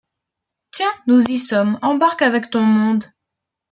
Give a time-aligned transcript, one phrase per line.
[0.71, 0.91] Tiens!
[1.05, 3.03] nous y sommes, embarque avec ton monde.